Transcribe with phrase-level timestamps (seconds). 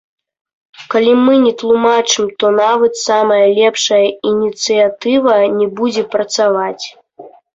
[0.93, 6.85] Калі мы не тлумачым, то нават самая лепшая ініцыятыва не будзе працаваць.